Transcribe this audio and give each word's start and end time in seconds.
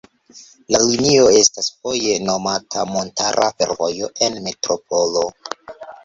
La 0.75 0.79
linio 0.83 1.25
estas 1.41 1.67
foje 1.81 2.15
nomata 2.29 2.85
Montara 2.93 3.49
Fervojo 3.59 4.09
en 4.29 4.39
Metropolo. 4.47 5.27